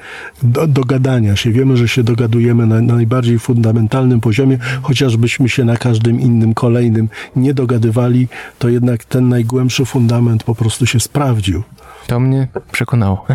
do, 0.42 0.66
dogadania 0.66 1.36
się. 1.36 1.50
Wiemy, 1.50 1.76
że 1.76 1.88
się 1.88 2.02
dogadujemy 2.02 2.66
na, 2.66 2.80
na 2.80 3.00
najbardziej 3.00 3.38
fundamentalnym 3.38 4.20
poziomie, 4.20 4.58
chociażbyśmy 4.82 5.48
się 5.48 5.64
na 5.64 5.76
każdym 5.76 6.20
innym 6.20 6.54
kolejnym 6.54 7.08
nie 7.36 7.54
dogadywali, 7.54 8.28
to 8.58 8.68
jednak 8.68 9.04
ten 9.04 9.28
najgłębszy 9.28 9.84
fundament 9.84 10.44
po 10.44 10.54
prostu 10.54 10.86
się 10.86 11.00
sprawdził. 11.00 11.62
To 12.06 12.20
mnie 12.20 12.48
przekonało. 12.72 13.26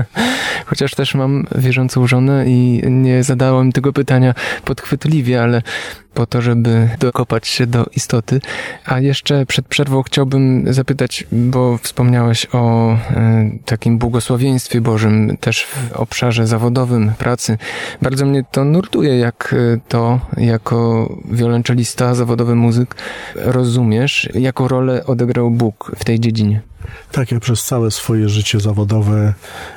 Chociaż 0.66 0.94
też 0.94 1.14
mam 1.14 1.46
wierzącą 1.54 2.06
żonę 2.06 2.44
i 2.46 2.82
nie 2.90 3.24
zadałem 3.24 3.72
tego 3.72 3.92
pytania 3.92 4.34
podchwytliwie, 4.64 5.42
ale 5.42 5.62
po 6.14 6.26
to, 6.26 6.42
żeby 6.42 6.88
dokopać 6.98 7.48
się 7.48 7.66
do 7.66 7.86
istoty. 7.96 8.40
A 8.84 9.00
jeszcze 9.00 9.46
przed 9.46 9.66
przerwą 9.68 10.02
chciałbym 10.02 10.74
zapytać, 10.74 11.26
bo 11.32 11.78
wspomniałeś 11.78 12.46
o 12.52 12.92
e, 12.92 13.50
takim 13.64 13.98
błogosławieństwie 13.98 14.80
Bożym 14.80 15.36
też 15.40 15.64
w 15.64 15.92
obszarze 15.92 16.46
zawodowym 16.46 17.12
pracy. 17.18 17.58
Bardzo 18.02 18.26
mnie 18.26 18.44
to 18.52 18.64
nurtuje, 18.64 19.18
jak 19.18 19.54
e, 19.58 19.80
to 19.88 20.20
jako 20.36 21.08
wiolonczelista, 21.30 22.14
zawodowy 22.14 22.54
muzyk 22.54 22.94
rozumiesz, 23.34 24.28
jaką 24.34 24.68
rolę 24.68 25.06
odegrał 25.06 25.50
Bóg 25.50 25.92
w 25.96 26.04
tej 26.04 26.20
dziedzinie. 26.20 26.60
Tak, 27.12 27.32
ja 27.32 27.40
przez 27.40 27.64
całe 27.64 27.90
swoje 27.90 28.28
życie 28.28 28.60
zawodowe 28.60 29.34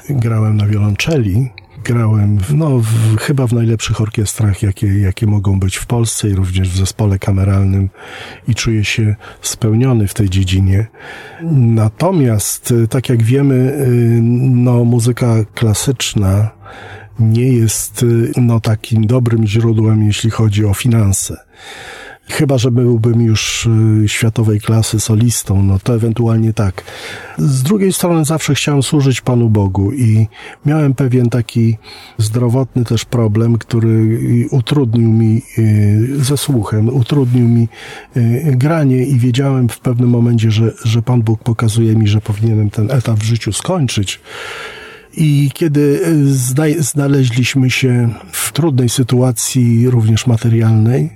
grałem 0.09 0.57
na 0.57 0.67
wiolonczeli 0.67 1.49
grałem 1.83 2.37
no, 2.53 2.79
w, 2.79 3.17
chyba 3.17 3.47
w 3.47 3.53
najlepszych 3.53 4.01
orkiestrach, 4.01 4.63
jakie, 4.63 4.99
jakie 4.99 5.27
mogą 5.27 5.59
być 5.59 5.75
w 5.75 5.85
Polsce 5.85 6.29
i 6.29 6.33
również 6.33 6.69
w 6.69 6.77
zespole 6.77 7.19
kameralnym 7.19 7.89
i 8.47 8.55
czuję 8.55 8.85
się 8.85 9.15
spełniony 9.41 10.07
w 10.07 10.13
tej 10.13 10.29
dziedzinie. 10.29 10.87
Natomiast, 11.51 12.73
tak 12.89 13.09
jak 13.09 13.23
wiemy, 13.23 13.87
no, 14.41 14.83
muzyka 14.83 15.35
klasyczna 15.53 16.51
nie 17.19 17.53
jest 17.53 18.05
no, 18.37 18.59
takim 18.59 19.07
dobrym 19.07 19.47
źródłem, 19.47 20.03
jeśli 20.03 20.29
chodzi 20.29 20.65
o 20.65 20.73
finanse. 20.73 21.37
Chyba, 22.29 22.57
że 22.57 22.71
byłbym 22.71 23.21
już 23.21 23.65
y, 24.03 24.07
światowej 24.07 24.61
klasy 24.61 24.99
solistą, 24.99 25.63
no 25.63 25.79
to 25.79 25.95
ewentualnie 25.95 26.53
tak. 26.53 26.83
Z 27.37 27.63
drugiej 27.63 27.93
strony 27.93 28.25
zawsze 28.25 28.55
chciałem 28.55 28.83
służyć 28.83 29.21
Panu 29.21 29.49
Bogu 29.49 29.93
i 29.93 30.27
miałem 30.65 30.93
pewien 30.93 31.29
taki 31.29 31.77
zdrowotny 32.17 32.85
też 32.85 33.05
problem, 33.05 33.57
który 33.57 34.19
utrudnił 34.51 35.11
mi 35.11 35.41
y, 35.57 36.23
ze 36.23 36.37
słuchem, 36.37 36.89
utrudnił 36.89 37.47
mi 37.47 37.67
y, 38.17 38.53
granie 38.55 39.05
i 39.05 39.19
wiedziałem 39.19 39.69
w 39.69 39.79
pewnym 39.79 40.09
momencie, 40.09 40.51
że, 40.51 40.73
że 40.83 41.01
Pan 41.01 41.21
Bóg 41.21 41.43
pokazuje 41.43 41.95
mi, 41.95 42.07
że 42.07 42.21
powinienem 42.21 42.69
ten 42.69 42.91
etap 42.91 43.19
w 43.19 43.23
życiu 43.23 43.53
skończyć. 43.53 44.19
I 45.13 45.51
kiedy 45.53 46.01
znaleźliśmy 46.79 47.69
się 47.69 48.09
w 48.31 48.51
trudnej 48.51 48.89
sytuacji, 48.89 49.89
również 49.89 50.27
materialnej, 50.27 51.09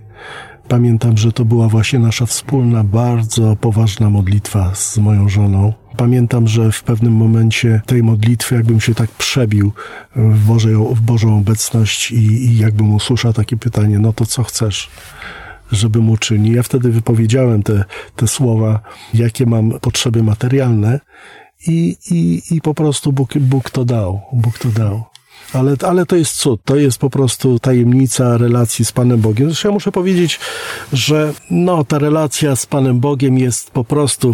Pamiętam, 0.71 1.17
że 1.17 1.31
to 1.31 1.45
była 1.45 1.67
właśnie 1.67 1.99
nasza 1.99 2.25
wspólna, 2.25 2.83
bardzo 2.83 3.55
poważna 3.55 4.09
modlitwa 4.09 4.75
z 4.75 4.97
moją 4.97 5.29
żoną. 5.29 5.73
Pamiętam, 5.97 6.47
że 6.47 6.71
w 6.71 6.83
pewnym 6.83 7.13
momencie 7.13 7.81
tej 7.85 8.03
modlitwy, 8.03 8.55
jakbym 8.55 8.81
się 8.81 8.95
tak 8.95 9.09
przebił 9.09 9.71
w, 10.15 10.45
Bożej, 10.45 10.75
w 10.75 11.01
Bożą 11.01 11.37
obecność 11.37 12.11
i, 12.11 12.45
i 12.45 12.57
jakbym 12.57 12.93
usłyszał 12.93 13.33
takie 13.33 13.57
pytanie, 13.57 13.99
no 13.99 14.13
to 14.13 14.25
co 14.25 14.43
chcesz? 14.43 14.89
żebym 15.71 16.09
uczynił. 16.09 16.55
Ja 16.55 16.63
wtedy 16.63 16.91
wypowiedziałem 16.91 17.63
te, 17.63 17.83
te 18.15 18.27
słowa, 18.27 18.79
jakie 19.13 19.45
mam 19.45 19.79
potrzeby 19.79 20.23
materialne 20.23 20.99
i, 21.67 21.97
i, 22.11 22.41
i 22.55 22.61
po 22.61 22.73
prostu 22.73 23.13
Bóg, 23.13 23.37
Bóg 23.39 23.69
to 23.69 23.85
dał. 23.85 24.21
Bóg 24.33 24.59
to 24.59 24.69
dał. 24.69 25.10
Ale, 25.53 25.75
ale 25.87 26.05
to 26.05 26.15
jest 26.15 26.35
cud, 26.35 26.61
to 26.65 26.75
jest 26.75 26.97
po 26.97 27.09
prostu 27.09 27.59
tajemnica 27.59 28.37
relacji 28.37 28.85
z 28.85 28.91
Panem 28.91 29.21
Bogiem. 29.21 29.47
Zresztą 29.47 29.69
ja 29.69 29.73
muszę 29.73 29.91
powiedzieć, 29.91 30.39
że 30.93 31.33
no, 31.49 31.83
ta 31.83 31.99
relacja 31.99 32.55
z 32.55 32.65
Panem 32.65 32.99
Bogiem 32.99 33.37
jest 33.37 33.71
po 33.71 33.83
prostu 33.83 34.33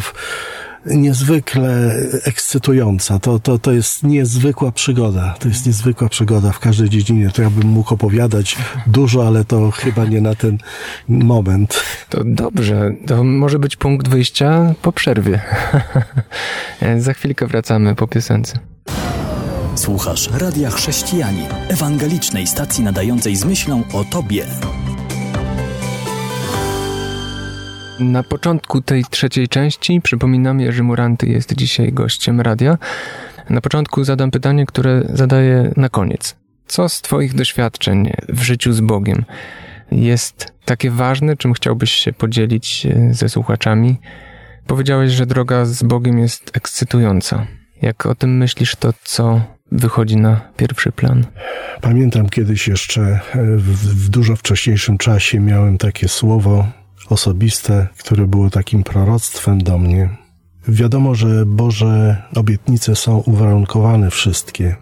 niezwykle 0.86 1.96
ekscytująca. 2.24 3.20
To, 3.20 3.40
to, 3.40 3.60
to 3.60 3.72
jest 3.72 4.04
niezwykła 4.04 4.72
przygoda. 4.72 5.36
To 5.40 5.48
jest 5.48 5.66
niezwykła 5.66 6.10
przygoda 6.10 6.52
w 6.52 6.60
każdej 6.60 6.90
dziedzinie. 6.90 7.30
To 7.30 7.42
ja 7.42 7.50
bym 7.50 7.68
mógł 7.68 7.94
opowiadać 7.94 8.58
dużo, 8.88 9.28
ale 9.28 9.46
to 9.46 9.72
chyba 9.72 10.06
nie 10.06 10.22
na 10.22 10.36
ten 10.36 10.58
moment. 11.08 11.84
To 12.10 12.24
dobrze. 12.26 12.92
To 13.08 13.24
może 13.24 13.60
być 13.60 13.76
punkt 13.76 14.08
wyjścia 14.08 14.74
po 14.82 14.92
przerwie. 14.92 15.42
Za 16.98 17.14
chwilkę 17.14 17.48
wracamy 17.48 17.96
po 17.96 18.08
piosence. 18.08 18.60
Słuchasz 19.78 20.30
Radia 20.34 20.70
Chrześcijani, 20.70 21.46
ewangelicznej 21.70 22.48
stacji 22.48 22.84
nadającej 22.84 23.36
z 23.36 23.46
myślą 23.46 23.84
o 23.94 24.04
Tobie. 24.04 24.46
Na 28.00 28.24
początku 28.24 28.82
tej 28.82 29.06
trzeciej 29.10 29.48
części 29.48 30.02
przypominam, 30.02 30.60
Jerzy 30.60 30.84
Muranty 30.84 31.28
jest 31.28 31.56
dzisiaj 31.56 31.94
gościem 31.94 32.42
radia. 32.42 32.78
Na 33.50 33.62
początku 33.62 34.04
zadam 34.04 34.32
pytanie, 34.32 34.66
które 34.66 35.04
zadaję 35.14 35.74
na 35.76 35.90
koniec. 35.90 36.36
Co 36.68 36.90
z 36.90 37.02
Twoich 37.02 37.36
doświadczeń 37.36 38.12
w 38.30 38.42
życiu 38.42 38.74
z 38.74 38.82
Bogiem 38.82 39.26
jest 39.92 40.54
takie 40.66 40.92
ważne, 40.92 41.38
czym 41.38 41.54
chciałbyś 41.54 41.92
się 41.92 42.14
podzielić 42.14 42.88
ze 43.12 43.30
słuchaczami? 43.30 43.98
Powiedziałeś, 44.68 45.12
że 45.12 45.26
droga 45.26 45.66
z 45.66 45.84
Bogiem 45.84 46.20
jest 46.20 46.58
ekscytująca. 46.58 47.48
Jak 47.82 48.06
o 48.06 48.16
tym 48.16 48.38
myślisz, 48.38 48.76
to 48.76 48.94
co 49.04 49.57
wychodzi 49.72 50.18
na 50.18 50.42
pierwszy 50.58 50.92
plan? 50.92 51.26
Pamiętam 51.82 52.30
kiedyś 52.30 52.68
jeszcze 52.68 53.02
e, 53.02 53.20
w, 53.58 54.06
w 54.06 54.10
dużo 54.10 54.36
wcześniejszym 54.36 54.98
czasie 54.98 55.40
miałem 55.40 55.78
takie 55.78 56.08
słowo 56.08 56.68
osobiste, 57.10 57.88
które 57.98 58.28
było 58.28 58.50
takim 58.50 58.84
proroctwem 58.84 59.64
do 59.64 59.78
mnie. 59.78 60.10
Wiadomo, 60.68 61.16
że 61.16 61.46
Boże 61.46 62.24
obietnice 62.36 62.96
są 62.96 63.18
uwarunkowane 63.18 64.12
wszystkie. 64.12 64.76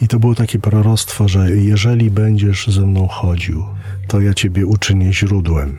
I 0.00 0.08
to 0.08 0.18
było 0.18 0.34
takie 0.34 0.58
proroctwo, 0.58 1.28
że 1.28 1.50
jeżeli 1.50 2.10
będziesz 2.10 2.66
ze 2.66 2.86
mną 2.86 3.08
chodził, 3.08 3.64
to 4.08 4.20
ja 4.20 4.34
Ciebie 4.34 4.66
uczynię 4.66 5.12
źródłem. 5.12 5.78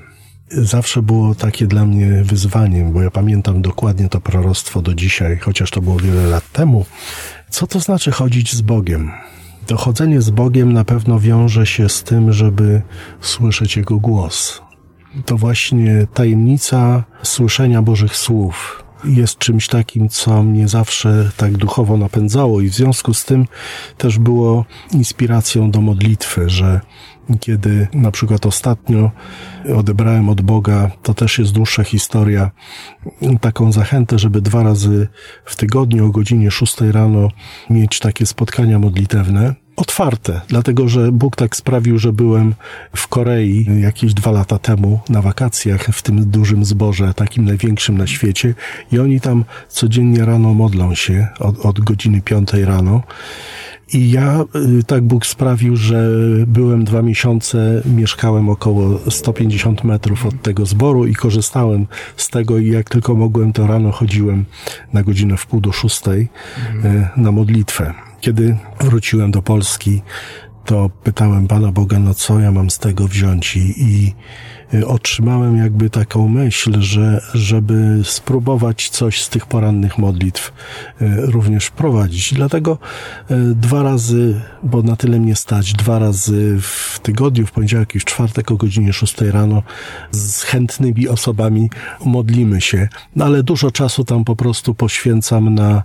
Zawsze 0.52 1.02
było 1.02 1.36
takie 1.36 1.68
dla 1.68 1.86
mnie 1.86 2.24
wyzwaniem, 2.24 2.92
bo 2.92 3.02
ja 3.02 3.12
pamiętam 3.12 3.62
dokładnie 3.62 4.10
to 4.10 4.22
proroctwo 4.22 4.82
do 4.82 4.94
dzisiaj, 4.94 5.38
chociaż 5.38 5.72
to 5.72 5.82
było 5.82 6.00
wiele 6.00 6.28
lat 6.28 6.52
temu, 6.52 6.86
co 7.52 7.68
to 7.68 7.80
znaczy 7.80 8.12
chodzić 8.12 8.54
z 8.54 8.62
Bogiem? 8.62 9.12
To 9.68 9.78
chodzenie 9.78 10.22
z 10.22 10.30
Bogiem 10.30 10.74
na 10.74 10.84
pewno 10.84 11.20
wiąże 11.20 11.66
się 11.66 11.90
z 11.90 12.04
tym, 12.04 12.34
żeby 12.34 12.82
słyszeć 13.22 13.78
Jego 13.78 14.00
głos. 14.00 14.62
To 15.26 15.38
właśnie 15.38 16.08
tajemnica 16.14 17.04
słyszenia 17.24 17.82
Bożych 17.82 18.18
słów 18.18 18.81
jest 19.04 19.38
czymś 19.38 19.68
takim, 19.68 20.10
co 20.10 20.44
mnie 20.44 20.68
zawsze 20.68 21.32
tak 21.38 21.58
duchowo 21.58 21.98
napędzało 21.98 22.62
i 22.62 22.70
w 22.70 22.74
związku 22.74 23.14
z 23.14 23.26
tym 23.26 23.46
też 23.98 24.20
było 24.20 24.66
inspiracją 24.92 25.72
do 25.72 25.82
modlitwy, 25.82 26.50
że 26.50 26.82
kiedy 27.40 27.88
na 27.94 28.12
przykład 28.12 28.46
ostatnio 28.46 29.12
odebrałem 29.76 30.30
od 30.30 30.42
Boga, 30.42 30.92
to 31.04 31.14
też 31.14 31.40
jest 31.40 31.52
dłuższa 31.52 31.84
historia, 31.84 32.52
taką 33.42 33.72
zachętę, 33.72 34.20
żeby 34.20 34.42
dwa 34.42 34.64
razy 34.64 35.08
w 35.46 35.56
tygodniu 35.56 36.06
o 36.06 36.10
godzinie 36.10 36.52
6 36.52 36.82
rano 36.82 37.28
mieć 37.70 38.00
takie 38.00 38.26
spotkania 38.26 38.80
modlitewne. 38.80 39.56
Otwarte, 39.76 40.42
dlatego 40.48 40.88
że 40.88 41.12
Bóg 41.12 41.36
tak 41.36 41.56
sprawił, 41.56 42.00
że 42.00 42.14
byłem 42.14 42.54
w 42.96 43.08
Korei 43.08 43.66
jakieś 43.82 44.14
dwa 44.14 44.32
lata 44.32 44.60
temu 44.60 45.00
na 45.10 45.22
wakacjach 45.22 45.84
w 45.84 46.02
tym 46.02 46.30
dużym 46.30 46.66
zborze, 46.66 47.14
takim 47.14 47.46
największym 47.46 47.98
na 47.98 48.08
świecie, 48.08 48.54
i 48.92 49.00
oni 49.00 49.22
tam 49.22 49.46
codziennie 49.70 50.26
rano 50.26 50.54
modlą 50.54 50.96
się 50.96 51.28
od, 51.40 51.66
od 51.66 51.80
godziny 51.80 52.22
5 52.22 52.54
rano. 52.54 53.02
I 53.94 54.12
ja, 54.12 54.46
y, 54.80 54.84
tak 54.84 55.04
Bóg 55.04 55.26
sprawił, 55.26 55.76
że 55.76 56.10
byłem 56.48 56.84
dwa 56.84 57.02
miesiące, 57.02 57.82
mieszkałem 57.86 58.50
około 58.50 59.00
150 59.10 59.84
metrów 59.84 60.26
od 60.26 60.42
tego 60.42 60.66
zboru 60.66 61.06
i 61.06 61.16
korzystałem 61.16 61.88
z 62.18 62.30
tego 62.30 62.58
i 62.58 62.68
jak 62.68 62.90
tylko 62.90 63.16
mogłem, 63.16 63.54
to 63.54 63.68
rano 63.68 63.92
chodziłem 63.92 64.46
na 64.94 65.04
godzinę 65.04 65.38
w 65.38 65.46
pół 65.46 65.62
do 65.62 65.72
szóstej 65.72 66.28
mhm. 66.76 67.08
na 67.18 67.32
modlitwę. 67.32 67.94
Kiedy 68.22 68.58
wróciłem 68.80 69.32
do 69.32 69.42
Polski, 69.42 70.02
to 70.66 70.90
pytałem 71.04 71.48
Pana 71.48 71.72
Boga, 71.72 72.00
no 72.00 72.14
co 72.14 72.40
ja 72.40 72.52
mam 72.52 72.70
z 72.70 72.80
tego 72.80 73.08
wziąć 73.08 73.56
i, 73.56 73.74
i 73.78 74.14
Y, 74.74 74.88
otrzymałem 74.88 75.58
jakby 75.58 75.90
taką 75.90 76.28
myśl, 76.28 76.82
że 76.82 77.22
żeby 77.34 78.02
spróbować 78.04 78.90
coś 78.90 79.22
z 79.22 79.30
tych 79.30 79.46
porannych 79.46 79.98
modlitw 79.98 80.54
y, 81.02 81.06
również 81.22 81.66
wprowadzić. 81.66 82.34
Dlatego 82.34 82.78
y, 83.32 83.36
dwa 83.56 83.84
razy, 83.84 84.42
bo 84.64 84.82
na 84.82 84.96
tyle 84.96 85.20
mnie 85.20 85.36
stać, 85.36 85.74
dwa 85.74 86.00
razy 86.00 86.58
w 86.62 87.00
tygodniu, 87.00 87.48
w 87.48 87.52
poniedziałek 87.52 87.96
i 87.96 88.00
w 88.00 88.06
czwartek 88.06 88.52
o 88.52 88.56
godzinie 88.56 88.94
6 88.94 89.22
rano 89.22 89.64
z 90.12 90.44
chętnymi 90.44 91.08
osobami 91.08 91.70
modlimy 92.06 92.62
się. 92.62 92.88
No 93.16 93.26
ale 93.26 93.44
dużo 93.44 93.72
czasu 93.72 94.04
tam 94.04 94.24
po 94.24 94.36
prostu 94.36 94.74
poświęcam 94.74 95.56
na, 95.56 95.84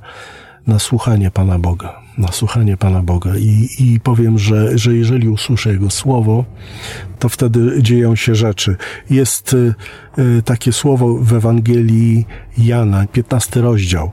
na 0.66 0.78
słuchanie 0.78 1.30
Pana 1.30 1.58
Boga 1.58 2.05
na 2.18 2.32
słuchanie 2.32 2.76
Pana 2.76 3.02
Boga 3.02 3.36
i, 3.36 3.68
i 3.78 4.00
powiem, 4.00 4.38
że, 4.38 4.78
że 4.78 4.94
jeżeli 4.94 5.28
usłyszę 5.28 5.72
Jego 5.72 5.90
słowo, 5.90 6.44
to 7.18 7.28
wtedy 7.28 7.82
dzieją 7.82 8.16
się 8.16 8.34
rzeczy. 8.34 8.76
Jest 9.10 9.52
y, 9.52 9.74
y, 10.18 10.42
takie 10.42 10.72
słowo 10.72 11.14
w 11.14 11.32
Ewangelii 11.32 12.26
Jana, 12.58 13.06
15 13.06 13.60
rozdział. 13.60 14.12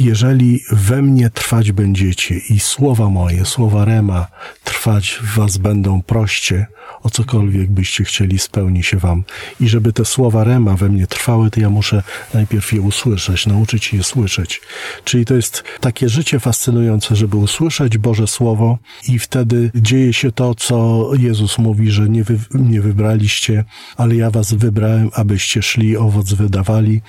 Jeżeli 0.00 0.60
we 0.72 1.02
mnie 1.02 1.30
trwać 1.30 1.72
będziecie 1.72 2.38
i 2.38 2.60
słowa 2.60 3.08
moje, 3.08 3.44
słowa 3.44 3.84
Rema 3.84 4.26
trwać 4.64 5.18
w 5.22 5.36
was 5.36 5.56
będą 5.56 6.02
proście, 6.02 6.66
o 7.02 7.10
cokolwiek 7.10 7.70
byście 7.70 8.04
chcieli, 8.04 8.38
spełni 8.38 8.82
się 8.82 8.96
wam. 8.96 9.24
I 9.60 9.68
żeby 9.68 9.92
te 9.92 10.04
słowa 10.04 10.44
Rema 10.44 10.76
we 10.76 10.88
mnie 10.88 11.06
trwały, 11.06 11.50
to 11.50 11.60
ja 11.60 11.70
muszę 11.70 12.02
najpierw 12.34 12.72
je 12.72 12.80
usłyszeć, 12.80 13.46
nauczyć 13.46 13.94
je 13.94 14.02
słyszeć. 14.02 14.60
Czyli 15.04 15.24
to 15.24 15.34
jest 15.34 15.64
takie 15.80 16.08
życie 16.08 16.40
fascynujące, 16.40 17.16
żeby 17.16 17.36
usłyszeć 17.40 17.98
Boże 17.98 18.26
Słowo 18.26 18.78
i 19.08 19.18
wtedy 19.18 19.70
dzieje 19.74 20.12
się 20.12 20.32
to, 20.32 20.54
co 20.54 21.10
Jezus 21.18 21.58
mówi, 21.58 21.90
że 21.90 22.08
nie 22.08 22.24
wy 22.24 22.38
mnie 22.54 22.80
wybraliście, 22.80 23.64
ale 23.96 24.16
ja 24.16 24.30
was 24.30 24.54
wybrałem, 24.54 25.10
abyście 25.14 25.62
szli, 25.62 25.96
owoc 25.96 26.32
wydawali, 26.32 27.00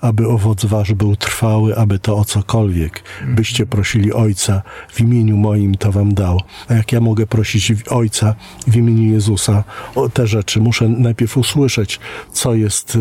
aby 0.00 0.28
owoc 0.28 0.64
wasz 0.64 0.94
był 0.94 1.16
trwały, 1.16 1.76
aby 1.76 1.98
to 1.98 2.16
o 2.16 2.24
cokolwiek 2.24 3.02
byście 3.26 3.66
prosili 3.66 4.12
Ojca 4.12 4.62
w 4.88 5.00
imieniu 5.00 5.36
moim, 5.36 5.74
to 5.74 5.92
wam 5.92 6.14
dał. 6.14 6.40
A 6.68 6.74
jak 6.74 6.92
ja 6.92 7.00
mogę 7.00 7.26
prosić 7.26 7.72
Ojca 7.88 8.34
w 8.66 8.76
imieniu 8.76 9.12
Jezusa 9.12 9.64
o 9.94 10.08
te 10.08 10.26
rzeczy, 10.26 10.60
muszę 10.60 10.88
najpierw 10.88 11.36
usłyszeć, 11.36 12.00
co 12.32 12.54
jest 12.54 12.98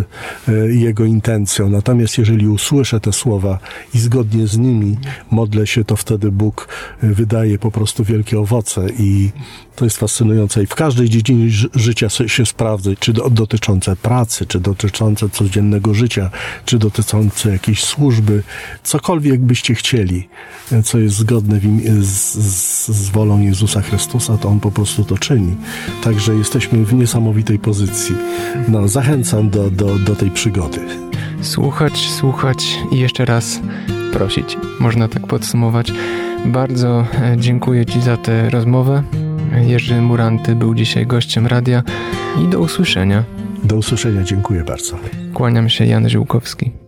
e, 0.48 0.52
Jego 0.72 1.06
intencją. 1.06 1.70
Natomiast 1.70 2.18
jeżeli 2.18 2.48
usłyszę 2.48 3.00
te 3.00 3.14
słowa 3.14 3.60
i 3.94 4.00
zgodnie 4.00 4.48
z 4.48 4.58
nimi 4.58 4.98
modlę 5.32 5.68
się, 5.68 5.84
to 5.84 5.96
wtedy 5.96 6.32
Bóg 6.32 6.68
wydaje 7.04 7.60
po 7.60 7.72
prostu 7.72 8.04
wielkie 8.04 8.40
owoce 8.40 8.88
i 9.00 9.32
to 9.76 9.86
jest 9.86 9.98
fascynujące 9.98 10.64
i 10.64 10.66
w 10.66 10.76
każdej 10.76 11.10
dziedzinie 11.10 11.50
życia 11.76 12.10
się 12.10 12.46
sprawdza, 12.46 12.90
czy 13.00 13.14
dotyczące 13.14 13.96
pracy, 13.96 14.46
czy 14.46 14.60
dotyczące 14.60 15.30
codziennego 15.30 15.94
życia, 15.94 16.30
czy 16.66 16.78
dotyczące 16.78 17.52
jakiejś 17.52 17.84
służby, 17.84 18.44
cokolwiek 18.84 19.42
byście 19.42 19.76
chcieli, 19.76 20.28
co 20.84 21.00
jest 21.00 21.16
zgodne 21.16 21.60
z, 22.02 22.34
z, 22.88 23.10
wolą 23.10 23.42
Jezusa 23.42 23.82
Chrystusa, 23.82 24.38
to 24.38 24.50
On 24.50 24.60
po 24.60 24.72
prostu 24.72 25.04
to 25.04 25.18
czyni. 25.18 25.56
Także 26.04 26.36
jesteśmy 26.36 26.86
w 26.86 26.94
niesamowitej 26.94 27.60
pozycji. 27.60 28.16
No, 28.68 28.88
zachęcam 28.88 29.50
do, 29.50 29.72
do, 29.72 30.00
do 30.00 30.16
tej 30.16 30.32
przygody. 30.32 30.80
Słuchać, 31.42 31.98
słuchać 31.98 32.78
i 32.92 33.00
jeszcze 33.00 33.26
raz 33.26 33.60
prosić. 34.16 34.58
Można 34.80 35.08
tak 35.08 35.28
podsumować. 35.28 35.92
Bardzo 36.46 37.08
e, 37.22 37.36
dziękuję 37.38 37.86
Ci 37.86 38.02
za 38.02 38.18
tę 38.18 38.50
rozmowę. 38.50 39.04
Jerzy 39.68 40.02
Muranty 40.02 40.56
był 40.56 40.76
dzisiaj 40.76 41.08
gościem 41.08 41.48
radia 41.48 41.84
i 42.44 42.48
do 42.48 42.60
usłyszenia. 42.60 43.24
Do 43.64 43.76
usłyszenia, 43.76 44.24
dziękuję 44.24 44.64
bardzo. 44.64 44.98
Kłaniam 45.34 45.70
się, 45.70 45.86
Jan 45.86 46.10
Żyłkowski. 46.10 46.85